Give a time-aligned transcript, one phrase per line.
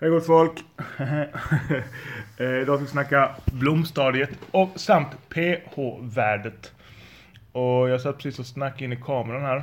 [0.00, 0.64] Hej gott folk!
[2.38, 6.72] Eh, idag ska vi snacka blomstadiet och samt pH-värdet.
[7.52, 9.62] Och jag satt precis och snackade in i kameran här.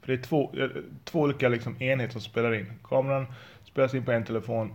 [0.00, 0.68] För det är två, eh,
[1.04, 2.72] två olika liksom enheter som spelar in.
[2.84, 3.26] Kameran
[3.64, 4.74] spelas in på en telefon,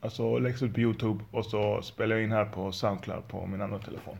[0.00, 3.62] alltså läggs ut på Youtube och så spelar jag in här på Soundcloud på min
[3.62, 4.16] andra telefon.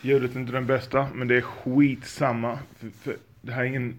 [0.00, 2.58] Ljudet är inte den bästa, men det är skitsamma.
[2.78, 3.98] För, för det här är ingen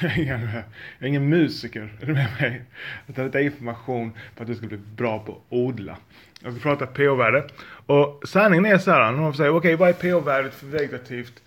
[0.00, 0.64] jag är ingen, jag
[0.98, 2.62] är ingen musiker, är du med mig?
[3.06, 5.96] Utan detta är information för att du ska bli bra på att odla.
[6.42, 7.48] Jag ska prata pH-värde.
[7.86, 11.42] Och sanningen är så här, någon säger okej, okay, vad är pH-värdet för vegetativt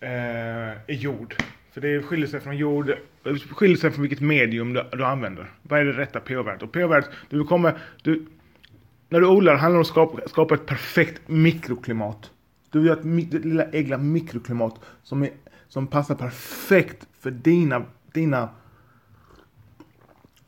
[0.00, 1.34] eh, i jord?
[1.72, 2.94] För det skiljer sig från jord,
[3.50, 5.50] skiljer sig från vilket medium du, du använder.
[5.62, 6.62] Vad är det rätta pH-värdet?
[6.62, 8.26] Och pH-värdet, du kommer, du,
[9.08, 12.30] när du odlar handlar det om att skapa, skapa ett perfekt mikroklimat.
[12.70, 15.30] Du vill ha ett, ett lilla egna mikroklimat som är
[15.74, 18.48] som passar perfekt för dina, dina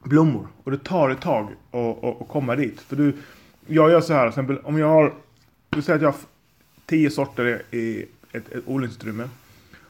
[0.03, 0.49] blommor.
[0.65, 1.49] Och det tar ett tag
[2.21, 2.81] att komma dit.
[2.81, 3.17] För du,
[3.67, 5.15] jag gör så här, exempel om jag har,
[5.71, 6.19] du säger att jag har
[6.87, 9.29] tio sorter i ett, ett odlingsutrymme.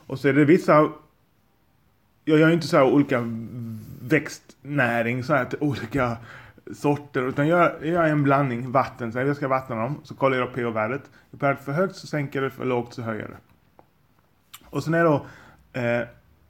[0.06, 0.90] Och så är det vissa,
[2.24, 3.24] jag gör inte så här olika
[4.02, 6.16] växtnäring så här till olika
[6.74, 7.28] sorter.
[7.28, 10.00] Utan jag, jag gör en blandning vatten, så jag ska vattna dem.
[10.02, 11.02] Så kollar jag pH-värdet.
[11.40, 13.45] Är det för högt så sänker jag det, för lågt så höjer jag det.
[14.70, 15.26] Och sen är då
[15.72, 16.06] eh,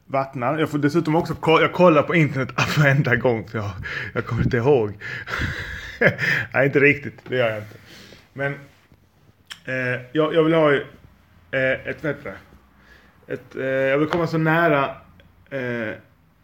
[0.07, 0.59] vattnar.
[0.59, 3.71] Jag får dessutom också jag kollar på internet varenda gång för jag,
[4.15, 4.93] jag kommer inte ihåg.
[6.55, 7.21] Nej, inte riktigt.
[7.29, 7.77] Det gör jag inte.
[8.33, 8.53] Men
[9.65, 10.81] eh, jag, jag, vill ha eh,
[11.87, 12.35] ett, bättre.
[13.27, 14.85] ett, eh, jag vill komma så nära
[15.51, 15.95] eh,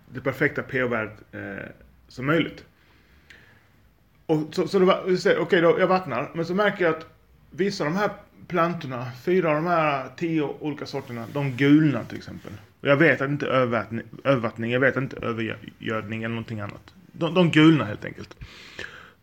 [0.09, 1.71] det perfekta pH-värdet eh,
[2.09, 2.65] som möjligt.
[4.27, 7.07] Och så, så då, okej, okay, då, jag vattnar, men så märker jag att
[7.51, 8.11] vissa av de här
[8.53, 12.53] plantorna, fyra av de här tio olika sorterna, de gulnar till exempel.
[12.81, 16.61] Och jag vet att det inte är övervattning, övervattning, jag vet inte övergödning eller någonting
[16.61, 16.95] annat.
[17.13, 18.37] De, de gulnar helt enkelt.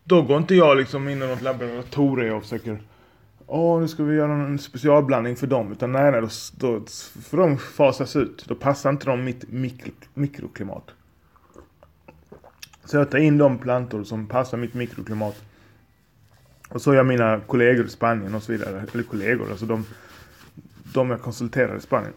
[0.04, 2.78] Då går inte jag liksom in i något laboratorium och försöker
[3.46, 5.72] Åh, nu ska vi göra en specialblandning för dem.
[5.72, 6.84] Utan nej, nej, då, då
[7.22, 8.44] får de fasas ut.
[8.48, 10.84] Då passar inte de mitt mikro, mikroklimat.
[12.84, 15.42] Så jag tar in de plantor som passar mitt mikroklimat.
[16.70, 18.84] Och så jag mina kollegor i Spanien och så vidare.
[18.92, 19.86] Eller kollegor, alltså de,
[20.94, 22.12] de jag konsulterar i Spanien.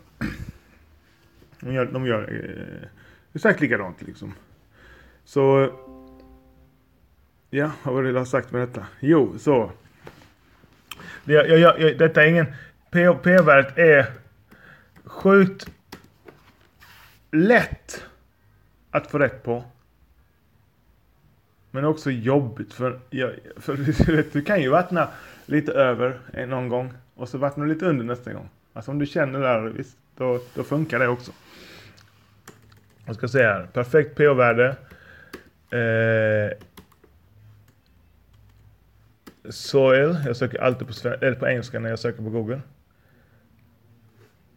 [1.59, 2.87] De gör, de gör eh,
[3.33, 4.33] exakt likadant liksom.
[5.25, 5.71] Så...
[7.49, 8.87] Ja, vad var det jag har sagt med detta?
[8.99, 9.71] Jo, så.
[11.23, 12.45] Det, jag, jag, jag, detta är ingen...
[12.91, 14.05] P-värdet är
[15.03, 15.69] sjukt
[17.31, 18.05] lätt
[18.91, 19.63] att få rätt på.
[21.75, 22.99] Men också jobbigt för,
[23.59, 25.07] för du kan ju vattna
[25.45, 28.49] lite över någon gång och så vattnar du lite under nästa gång.
[28.73, 31.31] Alltså om du känner där, visst, då, då funkar det också.
[33.05, 34.75] Jag ska säga här, perfekt pH-värde.
[35.69, 36.57] Eh,
[39.49, 42.61] soil, jag söker alltid på, eller på engelska när jag söker på Google.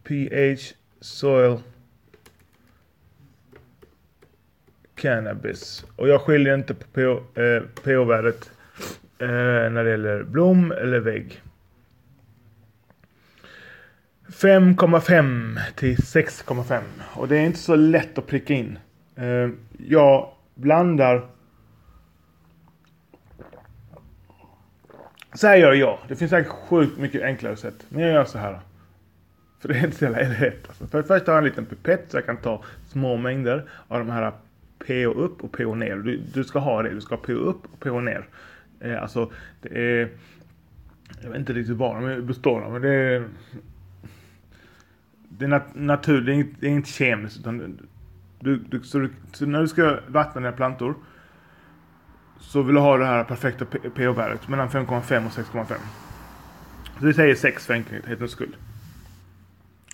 [0.03, 1.59] pH, soil,
[4.97, 5.85] cannabis.
[5.95, 7.21] Och jag skiljer inte på
[7.83, 8.51] pH-värdet
[9.19, 11.41] eh, eh, när det gäller blom eller vägg.
[14.27, 16.81] 5,5 till 6,5.
[17.13, 18.79] Och det är inte så lätt att pricka in.
[19.15, 21.25] Eh, jag blandar...
[25.33, 25.99] Så här gör jag.
[26.07, 27.85] Det finns säkert sjukt mycket enklare sätt.
[27.89, 28.59] Men jag gör så här.
[29.59, 30.67] För det är inte så jävla lätt.
[30.67, 30.87] Alltså.
[30.87, 34.09] För först har jag en liten pipett så jag kan ta små mängder av de
[34.09, 34.31] här
[34.79, 35.95] PO upp och PO ner.
[35.95, 36.89] Du, du ska ha det.
[36.89, 38.27] Du ska ha PO upp och PO ner.
[38.79, 40.09] Eh, alltså, det är...
[41.21, 43.27] Jag vet inte riktigt vad de består av, men det är...
[45.29, 47.39] Det är nat naturligt, det är inte, det är inte kemiskt.
[47.39, 47.79] Utan
[48.39, 50.95] du, du, så, du, så när du ska vattna dina plantor
[52.39, 55.75] så vill du ha det här perfekta pH-värdet mellan 5,5 och 6,5.
[56.99, 58.55] Så vi säger 6 för enkelhetens skull.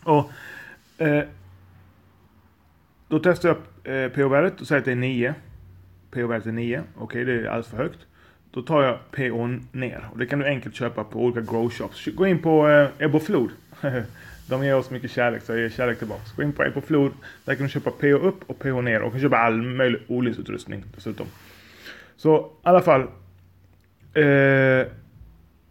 [0.04, 0.32] Och
[0.98, 1.24] eh,
[3.14, 5.34] då testar jag eh, pH-värdet och säger att det är 9.
[6.12, 6.84] pH-värdet är 9.
[6.96, 8.00] Okej, okay, det är alldeles för högt.
[8.52, 10.10] Då tar jag pH ner.
[10.12, 12.06] Och det kan du enkelt köpa på olika grow shops.
[12.06, 13.50] Gå in på eh, Ebb Flod.
[14.50, 16.22] De ger oss mycket kärlek, så jag ger kärlek tillbaka.
[16.36, 17.12] Gå in på Ebb Flod.
[17.46, 19.02] Där kan du köpa pH upp och pH ner.
[19.02, 21.28] Och kan köpa all möjlig odlingsutrustning dessutom.
[22.18, 23.02] Så i alla fall.
[24.14, 24.88] Eh,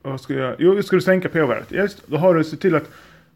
[0.03, 1.73] vad ska jag Jo, ska du sänka pH-värdet?
[1.73, 2.91] Just, då har du sett till att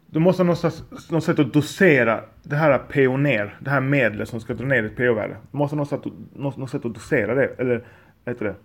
[0.09, 4.29] du måste ha något, något sätt att dosera det här pH ner, det här medlet
[4.29, 5.37] som ska dra ner ditt pH-värde.
[5.51, 6.01] Du måste ha något sätt,
[6.35, 7.83] något, något sätt att dosera det, eller
[8.23, 8.55] vad heter det?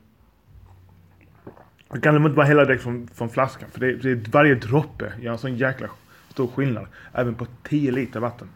[1.93, 5.33] Du kan inte bara hälla direkt från, från flaskan, för det, det, varje droppe gör
[5.33, 5.89] en sån jäkla
[6.29, 6.87] stor skillnad.
[7.13, 8.49] Även på 10 liter vatten.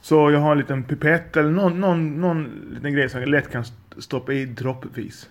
[0.00, 3.50] Så jag har en liten pipett eller någon, någon, någon liten grej som jag lätt
[3.50, 3.64] kan
[3.98, 5.30] stoppa i droppvis.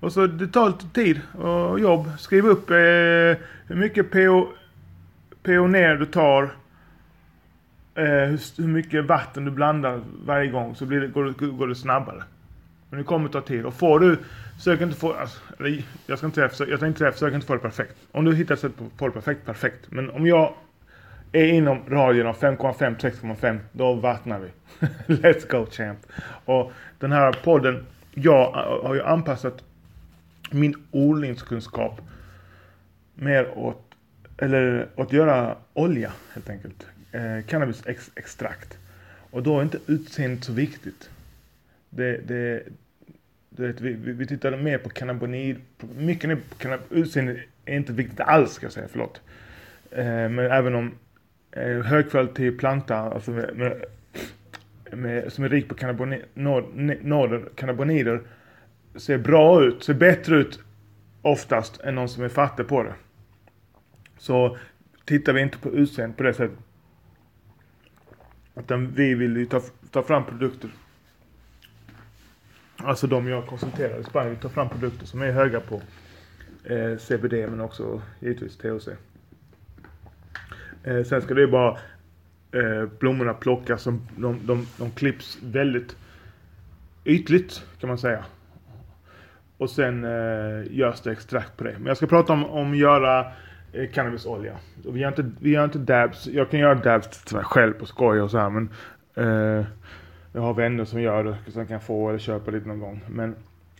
[0.00, 2.10] Och så det tar lite tid och jobb.
[2.18, 2.76] Skriv upp eh,
[3.66, 4.48] hur mycket PO,
[5.44, 6.42] PO ner du tar.
[7.94, 11.68] Eh, hur, hur, mycket vatten du blandar varje gång så blir det, går, det, går
[11.68, 12.22] det snabbare.
[12.90, 13.64] Men det kommer ta tid.
[13.64, 14.18] Och får du,
[14.58, 15.40] sök inte få, alltså,
[16.06, 17.96] jag ska inte säga, jag tänkte säga försök inte få det perfekt.
[18.12, 19.90] Om du hittar ett sätt att få det perfekt, perfekt.
[19.90, 20.54] Men om jag
[21.32, 24.48] är inom radien av 5,5, 6,5, då vattnar vi.
[25.14, 25.98] Let's go champ.
[26.44, 28.52] Och den här podden, jag
[28.84, 29.64] har ju anpassat
[30.50, 32.00] min odlingskunskap
[33.14, 33.93] mer åt,
[34.38, 36.86] eller att göra olja helt enkelt.
[37.12, 38.78] Eh, Cannabisextrakt.
[39.30, 41.10] Och då är inte utseendet så viktigt.
[41.90, 42.62] Det, det,
[43.50, 45.56] det, vi, vi tittade mer på cannabinoid,
[45.96, 49.20] mycket mer på cannab utseendet är inte viktigt alls ska jag säga, förlåt.
[49.90, 50.92] Eh, men även om
[51.52, 53.84] eh, högkvalitativ planta, alltså med, med,
[54.90, 55.74] med, som är rik på
[57.54, 58.20] cannabinoider,
[58.96, 60.60] ser bra ut, ser bättre ut
[61.22, 62.94] oftast än någon som är fattig på det.
[64.18, 64.56] Så
[65.04, 66.58] tittar vi inte på utseendet på det sättet.
[68.56, 70.70] Utan vi vill ju ta, ta fram produkter.
[72.76, 75.82] Alltså de jag konsulterar i Spanien, vill ta fram produkter som är höga på
[76.64, 78.88] eh, CBD men också givetvis THC.
[80.84, 81.78] Eh, sen ska det ju bara
[82.52, 85.96] eh, blommorna plockas, de, de, de, de klipps väldigt
[87.04, 88.24] ytligt kan man säga.
[89.58, 91.72] Och sen eh, görs det extrakt på det.
[91.78, 93.32] Men jag ska prata om, om göra
[93.74, 94.56] Eh, cannabisolja.
[94.92, 96.26] Vi gör, inte, vi gör inte dabs.
[96.26, 98.68] Jag kan göra dabs till mig själv på skoj och så här men
[99.14, 99.66] eh,
[100.32, 103.00] jag har vänner som gör det som kan få eller köpa lite någon gång.
[103.08, 103.36] Men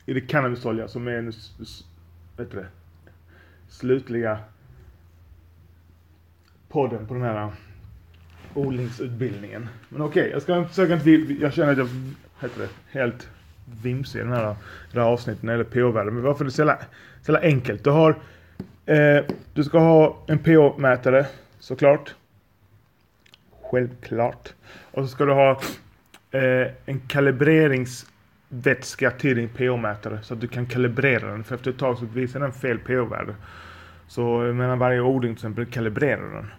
[0.07, 1.33] är det cannabisolja som är en,
[2.37, 2.67] vet du det,
[3.69, 4.39] slutliga
[6.69, 7.51] podden på den här eh,
[8.55, 9.69] odlingsutbildningen.
[9.89, 11.89] Men okej, okay, jag ska försöka inte, jag känner att jag,
[12.41, 13.29] heter det, helt
[13.83, 14.57] vimsig i den här, eh,
[14.93, 16.11] det här avsnittet när det gäller pH-värde.
[16.11, 16.79] Men varför är det så jävla,
[17.23, 17.85] så jävla enkelt?
[17.85, 18.17] Du har,
[18.87, 21.27] eh, du ska ha en pH-mätare
[21.59, 22.15] såklart.
[23.63, 24.55] Självklart.
[24.91, 25.51] Och så ska du ha
[26.31, 31.45] eh, en kalibreringsvätska till din pH-mätare så att du kan kalibrera den.
[31.45, 33.35] För efter ett tag så visar den fel pH-värde.
[34.07, 36.51] Så mellan varje odling till exempel kalibrerar den.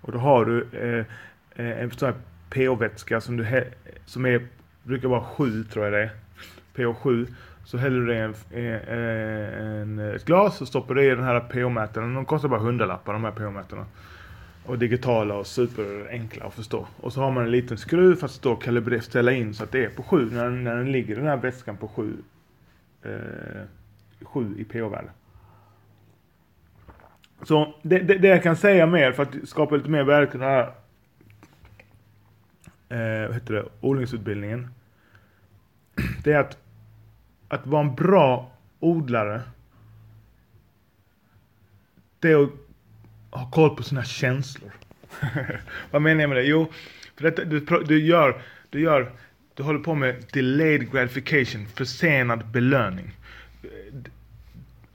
[0.00, 1.04] Och då har du eh,
[1.66, 2.16] eh en sån här
[2.50, 3.64] pH-vätska som, du
[4.04, 4.46] som är,
[4.82, 6.10] brukar vara 7 tror jag det är.
[6.74, 7.26] pH7.
[7.64, 9.75] Så häller du det i en, en, en,
[10.06, 12.14] Eh, ett glas och stoppar det i den här pH-mätaren.
[12.14, 13.86] De kostar bara hundralappar de här pH-mätarna.
[14.66, 16.86] Och digitala och superenkla att förstå.
[17.00, 19.72] Och så har man en liten skruv för att stå och ställa in så att
[19.72, 22.16] det är på 7 när, när den ligger den här vätskan på 7
[23.02, 23.10] eh,
[24.22, 25.08] 7 i pH-värde.
[27.42, 30.40] Så det, det, det, jag kan säga mer för att skapa lite mer värde till
[30.40, 30.62] den här
[32.88, 34.68] eh, vad heter det, odlingsutbildningen.
[36.24, 36.58] Det är att,
[37.48, 38.50] att vara en bra
[38.80, 39.42] odlare.
[42.20, 42.50] Det är att
[43.30, 44.70] ha koll på sina känslor.
[45.90, 46.44] vad menar jag med det?
[46.44, 46.72] Jo,
[47.16, 49.12] för detta, du, du gör, du gör,
[49.54, 53.10] du håller på med delayed gratification, försenad belöning.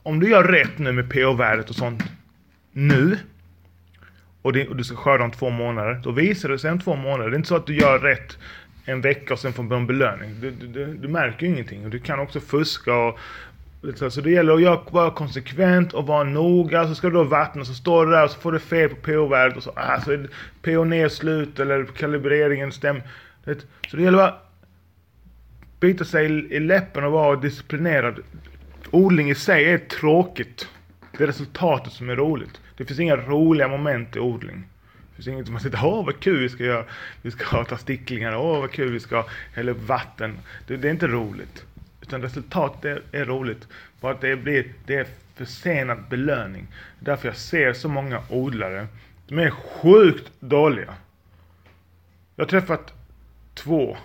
[0.03, 2.03] Om du gör rätt nu med pH-värdet och sånt
[2.71, 3.18] nu
[4.41, 6.95] och, det, och, du ska skörda om två månader, då visar det sig om två
[6.95, 7.29] månader.
[7.29, 8.38] Det är inte så att du gör rätt
[8.85, 10.39] en vecka och sen får en belöning.
[10.41, 11.85] Du, du, du, märker ju ingenting.
[11.85, 13.19] Och du kan också fuska och
[14.09, 16.88] så det gäller att vara konsekvent och vara noga.
[16.88, 18.95] Så ska du då vattna så står det där och så får du fel på
[18.95, 20.17] pH-värdet och så ah, alltså,
[20.61, 23.03] pH nedslut eller kalibreringen stämmer.
[23.91, 24.51] Så det gäller att
[25.79, 28.19] bita sig i läppen och vara disciplinerad.
[28.91, 30.67] Odling i sig är tråkigt.
[31.17, 32.61] Det är resultatet som är roligt.
[32.77, 34.63] Det finns inga roliga moment i odling.
[35.09, 36.85] Det finns inget som man sitter åh vad kul vi ska göra.
[37.21, 40.39] Vi ska ta sticklingar, åh vad kul vi ska hälla upp vatten.
[40.67, 41.65] Det, det är inte roligt.
[42.12, 43.68] Utan resultatet är, är roligt.
[44.01, 46.68] Bara att det blir, det är försenad belöning.
[47.00, 48.88] Därför jag ser så många odlare.
[49.27, 50.94] De är sjukt dåliga.
[52.36, 52.94] Jag har träffat
[53.53, 53.98] två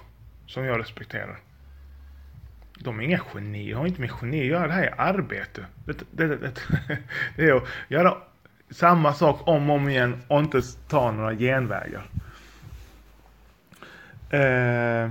[0.47, 1.39] som jag respekterar.
[2.79, 4.67] De är inga genier, har inte med geni att göra.
[4.67, 5.67] Det här är arbete.
[5.85, 6.53] Det, det, det,
[7.37, 8.17] det är att göra
[8.71, 12.07] samma sak om och om igen och inte ta några genvägar.
[14.31, 15.11] Eh,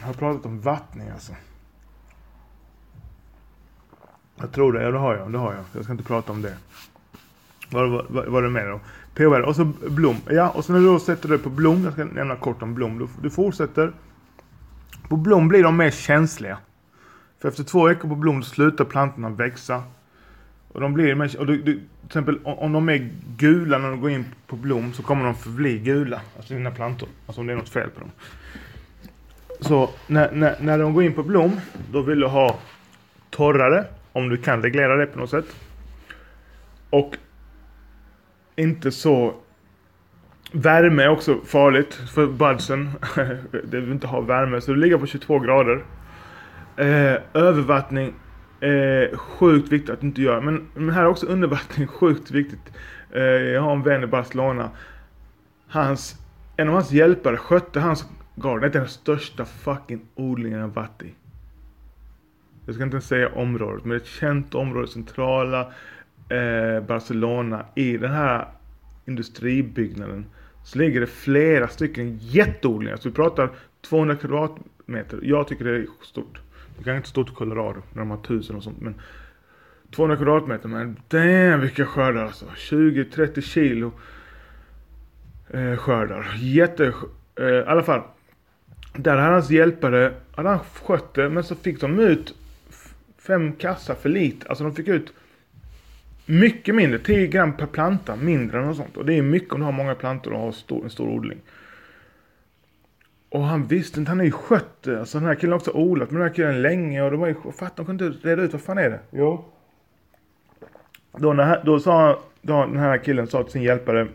[0.00, 1.32] jag har pratat om vattning alltså.
[4.36, 5.64] Jag tror det, ja det har jag, det har jag.
[5.72, 6.56] Jag ska inte prata om det.
[7.70, 7.90] Vad
[8.26, 8.66] var, det mer?
[8.66, 8.80] då?
[9.14, 10.16] PHR och så blom.
[10.30, 12.74] Ja, och så när du då sätter det på blom, jag ska nämna kort om
[12.74, 12.98] blom.
[12.98, 13.92] Du, du fortsätter
[15.08, 16.58] på blom blir de mer känsliga.
[17.40, 19.82] För efter två veckor på blom slutar plantorna växa.
[20.72, 24.00] Och de blir mer, och du, du, till exempel om de är gula när de
[24.00, 26.20] går in på blom så kommer de förbli gula.
[26.36, 27.08] Alltså dina plantor.
[27.26, 28.10] Alltså om det är något fel på dem.
[29.62, 31.60] Så när, när, när de går in på blom,
[31.92, 32.58] då vill du ha
[33.30, 35.56] torrare, om du kan reglera det på något sätt.
[36.90, 37.16] Och
[38.56, 39.34] inte så...
[40.52, 42.90] Värme är också farligt för budsen.
[43.64, 45.84] det vill inte ha värme, så det ligger på 22 grader.
[46.76, 48.14] Eh, övervattning
[48.60, 50.40] eh, sjukt viktigt att inte göra.
[50.40, 52.72] Men, men här är också undervattning sjukt viktigt.
[53.10, 54.70] Eh, jag har en vän i Barcelona.
[55.68, 56.16] Hans,
[56.56, 58.60] en av hans hjälpare skötte hans garden.
[58.60, 61.14] Det är den största fucking odlingen jag varit i.
[62.66, 65.60] Jag ska inte ens säga området, men det är ett känt område, centrala
[66.28, 67.66] eh, Barcelona.
[67.74, 68.48] I den här
[69.06, 70.26] industribyggnaden
[70.64, 72.96] så ligger det flera stycken jätteodlingar.
[72.96, 75.20] Så vi pratar 200 kvadratmeter.
[75.22, 76.40] Jag tycker det är stort.
[76.78, 78.94] Det kanske inte stort i Colorado när de har tusen och sånt men
[79.90, 82.46] 200 kvadratmeter men damn vilka skördar alltså.
[82.46, 83.92] 20-30 kilo
[85.50, 86.34] eh, skördar.
[86.38, 86.92] Jätte...
[87.36, 88.02] Eh, I alla fall.
[88.92, 92.34] Där hade hans hjälpare, hade han skött det men så fick de ut
[93.18, 94.48] fem kassar för lite.
[94.48, 95.12] Alltså de fick ut
[96.26, 98.96] mycket mindre, 10 gram per planta mindre än något sånt.
[98.96, 101.38] Och det är mycket om du har många plantor och har stor, en stor odling.
[103.28, 106.10] Och han visste inte, han är ju skött Alltså den här killen har också odlat
[106.10, 108.52] med den här killen länge och de var ju, fatt de kunde inte reda ut
[108.52, 109.00] vad fan är det?
[109.10, 109.44] Jo.
[111.16, 114.08] Då, när, då sa då den här killen sa till sin hjälpare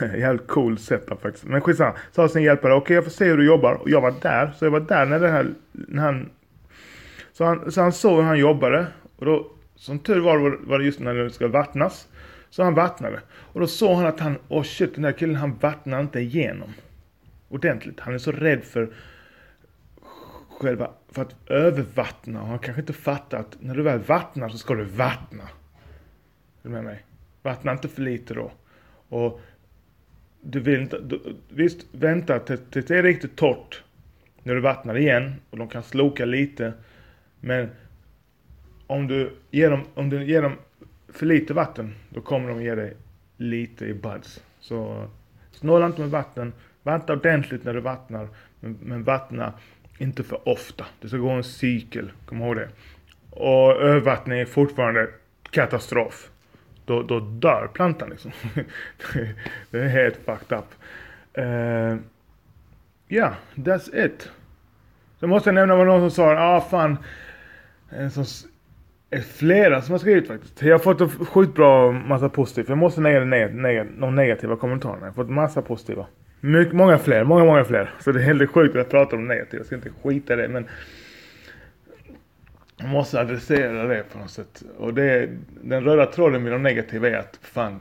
[0.00, 1.44] Jävligt cool setup faktiskt.
[1.44, 1.94] Men skitsamma.
[2.12, 3.74] Sa sin hjälpare, okej okay, jag får se hur du jobbar.
[3.74, 4.52] Och jag var där.
[4.56, 6.30] Så jag var där när det här, när han
[7.38, 8.86] så han, så han såg hur han jobbade.
[9.16, 12.08] Och då, som tur var var det just när det skulle vattnas.
[12.50, 13.20] Så han vattnade.
[13.52, 16.20] Och då såg han att han, åh oh shit, den där killen han vattnar inte
[16.20, 16.68] igenom.
[17.48, 18.00] Ordentligt.
[18.00, 18.88] Han är så rädd för
[20.60, 22.42] själva, för att övervattna.
[22.42, 25.42] Och han kanske inte fattar att när du väl vattnar så ska du vattna.
[25.42, 25.48] Är
[26.62, 27.04] du med mig?
[27.42, 28.52] Vattna inte för lite då.
[29.08, 29.40] Och
[30.40, 33.82] du vill inte, du, visst vänta tills det är riktigt torrt.
[34.42, 36.72] När du vattnar igen och de kan sloka lite.
[37.40, 37.68] Men
[38.86, 40.52] om du ger dem, om du ger dem
[41.08, 42.96] för lite vatten, då kommer de ge dig
[43.36, 44.42] lite i buds.
[44.60, 45.08] Så
[45.52, 46.52] snåla inte med vatten.
[46.82, 48.28] Vattna ordentligt när du vattnar,
[48.60, 49.52] men, men vattna
[49.98, 50.86] inte för ofta.
[51.00, 52.68] Det ska gå en cykel, kom ihåg det.
[53.30, 55.08] Och övervattning är fortfarande
[55.50, 56.30] katastrof.
[56.88, 58.32] Då, då dör plantan liksom.
[59.70, 60.64] det är helt fucked up.
[61.38, 61.96] Uh, ja,
[63.08, 64.30] yeah, that's it.
[65.20, 66.96] Så måste jag nämna vad någon som sa, ah fan,
[67.90, 68.24] en sån
[69.38, 70.62] flera som har skrivit faktiskt.
[70.62, 72.68] Jag har fått en sjukt bra massa positivt.
[72.68, 75.00] Jag måste lägga ner, de negativa kommentarerna.
[75.00, 76.06] Jag har fått massa positiva.
[76.40, 77.94] My många fler, många, många fler.
[78.00, 79.60] Så det är helt sjukt att jag pratar om negativa.
[79.60, 80.66] Jag ska inte skita i det men
[82.78, 84.62] jag måste adressera det på något sätt.
[84.78, 85.30] Och det
[85.62, 87.80] den röda tråden med de negativa är att fan,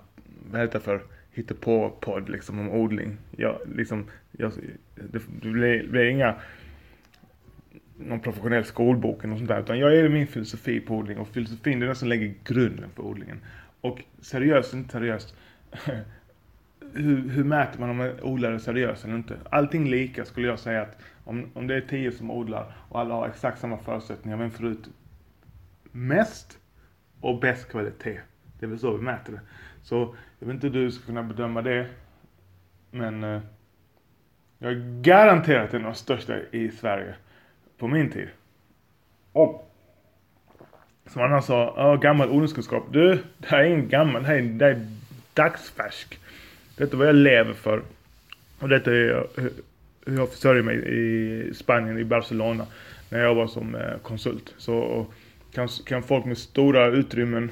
[0.51, 1.01] vad heter det för
[1.31, 3.17] hittepå-podd liksom om odling.
[3.31, 4.51] Jag, liksom, jag,
[4.95, 6.35] det, det blir, blir inga
[7.97, 9.59] någon professionell skolbok eller sånt där.
[9.59, 12.89] Utan jag är min filosofi på odling och filosofin det är den som lägger grunden
[12.95, 13.39] för odlingen.
[13.81, 15.35] Och seriöst, inte seriöst.
[16.93, 19.35] hur, hur mäter man om en odlare är seriös eller inte?
[19.49, 20.97] Allting lika skulle jag säga att
[21.27, 24.65] om, om det är tio som odlar och alla har exakt samma förutsättningar Vem får
[24.65, 24.89] ut
[25.91, 26.59] mest
[27.21, 28.19] och bäst kvalitet.
[28.59, 29.41] Det är väl så vi mäter det.
[29.83, 31.87] Så jag vet inte hur du ska kunna bedöma det.
[32.91, 33.41] Men eh,
[34.57, 37.15] jag är garanterat en av de största i Sverige
[37.77, 38.29] på min tid.
[39.31, 39.73] Och
[41.05, 42.83] som han sa, gammal odlingskunskap.
[42.91, 44.87] Du, det här är ingen gammal, det här är, det här är
[45.33, 46.19] dagsfärsk.
[46.77, 47.81] Detta är vad jag lever för.
[48.59, 49.45] Och detta är eh,
[50.07, 52.65] hur jag försörjer mig i Spanien, i Barcelona.
[53.09, 54.53] När jag var som eh, konsult.
[54.57, 55.05] Så
[55.53, 57.49] kan, kan folk med stora utrymmen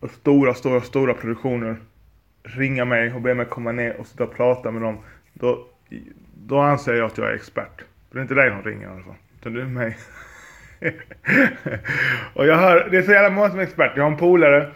[0.00, 1.76] och stora, stora, stora produktioner
[2.42, 4.98] ringa mig och be mig komma ner och sitta och prata med dem.
[5.32, 5.66] Då,
[6.34, 7.84] då anser jag att jag är expert.
[8.10, 9.14] Det är inte dig de ringer i alla fall.
[9.40, 9.96] Utan det är mig.
[12.34, 13.96] och jag hör, det är så jävla många som är experter.
[13.96, 14.72] Jag har en polare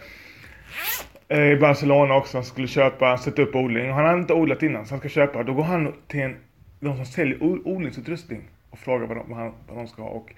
[1.33, 3.91] Eh, i Barcelona också han skulle köpa, sätta upp odling.
[3.91, 5.43] Han har inte odlat innan så han ska köpa.
[5.43, 6.35] Då går han till en,
[6.79, 10.09] de som säljer odlingsutrustning och frågar vad de, vad, han, vad de ska ha.
[10.09, 10.33] Och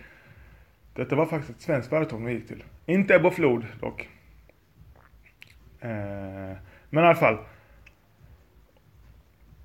[0.93, 2.63] detta var faktiskt ett svenskt företag vi gick till.
[2.85, 4.09] Inte Ebba Flod dock.
[5.81, 5.89] Eh,
[6.89, 7.37] men i alla fall.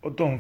[0.01, 0.39] Och de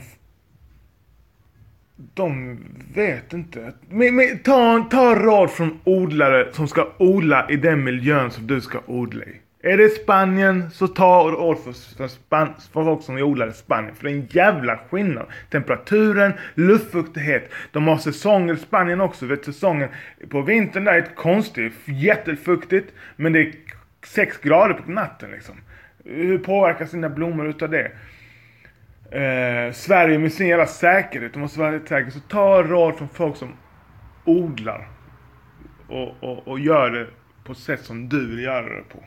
[2.14, 2.59] de
[2.94, 3.73] vet inte.
[3.88, 8.61] Men, men, ta, ta råd från odlare som ska odla i den miljön som du
[8.61, 9.40] ska odla i.
[9.62, 13.95] Är det Spanien så ta råd för, för, span, för folk som odlar i Spanien.
[13.95, 15.26] För det är en jävla skillnad.
[15.50, 17.50] Temperaturen, luftfuktighet.
[17.73, 19.26] De har säsonger i Spanien också.
[19.26, 19.88] Vet, säsongen
[20.29, 22.95] på vintern där är ett konstigt, jättefuktigt.
[23.17, 23.55] Men det är
[24.07, 25.55] 6 grader på natten liksom.
[26.05, 27.93] Hur påverkas dina blommor utav det?
[29.11, 32.11] Eh, Sverige med sin jävla säkerhet, de måste vara säkra.
[32.11, 33.52] Så ta råd från folk som
[34.25, 34.88] odlar.
[35.88, 37.07] Och, och, och gör det
[37.45, 39.05] på ett sätt som du vill göra det på.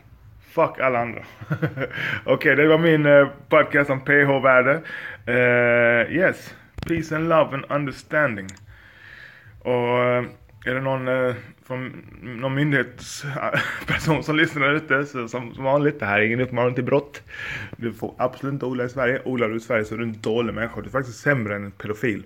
[0.54, 1.24] Fuck alla andra.
[1.50, 4.82] Okej, okay, det var min eh, podcast om PH-värde.
[5.28, 6.54] Uh, eh, yes,
[6.86, 8.48] peace and love and understanding.
[9.60, 10.24] Och eh,
[10.64, 11.34] är det någon uh,
[11.66, 16.74] från någon myndighetsperson som lyssnar ute så som, som vanligt, det här är ingen uppmaning
[16.74, 17.22] till brott.
[17.76, 19.22] Du får absolut inte odla i Sverige.
[19.24, 20.80] Odlar du i Sverige så är du en dålig människa.
[20.80, 22.24] Du är faktiskt sämre än en pedofil.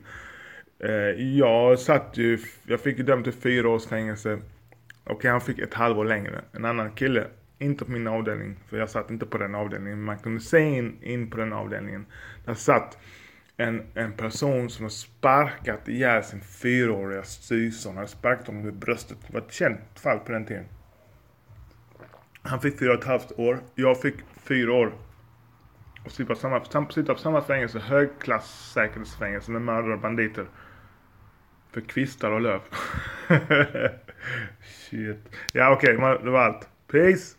[1.17, 4.33] jag satt ju, jag fick ju dömt till fyra års fängelse.
[4.35, 6.41] Okej, okay, han fick ett halvår längre.
[6.53, 7.25] En annan kille
[7.59, 10.03] inte på min avdelning, för jag satt inte på den avdelningen.
[10.03, 12.07] Man kunde se in, in på den avdelningen.
[12.45, 12.99] Där satt
[13.57, 17.91] en, en person som har sparkat ihjäl sin fyraåriga syson.
[17.91, 19.19] Han hade sparkat honom i bröstet.
[19.27, 20.65] Det var ett känt fall på den tiden.
[22.43, 23.61] Han fick fyra och ett halvt år.
[23.75, 24.93] Jag fick fyra år.
[26.05, 30.47] Och sitta på samma, sitta på samma fängelse, högklass säkerhetsfängelse med mördare och banditer.
[31.73, 32.61] För kvistar och löv.
[34.63, 35.37] Shit.
[35.53, 36.69] Ja okej, okay, det var allt.
[36.91, 37.38] Peace!